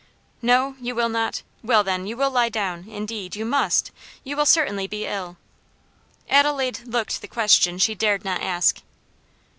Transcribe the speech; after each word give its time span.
"No, 0.41 0.75
you 0.81 0.95
will 0.95 1.09
not? 1.09 1.43
well, 1.63 1.83
then, 1.83 2.07
you 2.07 2.17
will 2.17 2.31
lie 2.31 2.49
down; 2.49 2.85
indeed, 2.89 3.35
you 3.35 3.45
must; 3.45 3.91
you 4.23 4.35
will 4.35 4.47
certainly 4.47 4.87
be 4.87 5.05
ill." 5.05 5.37
Adelaide 6.27 6.79
looked 6.87 7.21
the 7.21 7.27
question 7.27 7.77
she 7.77 7.93
dared 7.93 8.25
not 8.25 8.41
ask. 8.41 8.81